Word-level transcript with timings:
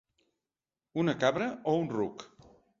Una 1.03 1.15
cabra 1.25 1.53
o 1.73 1.77
un 1.85 1.89
ruc? 1.95 2.29